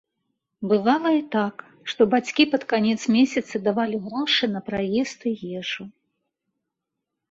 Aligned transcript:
Бывала 0.69 1.11
і 1.15 1.21
так, 1.35 1.55
што 1.93 2.01
бацькі 2.15 2.47
пад 2.55 2.61
канец 2.73 2.97
месяца 3.19 3.55
давалі 3.71 4.03
грошы 4.09 4.53
на 4.59 4.67
праезд 4.75 5.31
і 5.37 5.39
ежу. 5.65 5.83